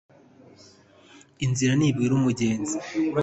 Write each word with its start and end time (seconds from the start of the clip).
Inzira 1.45 1.73
ntibwira 1.75 2.11
umugenzi 2.17 2.75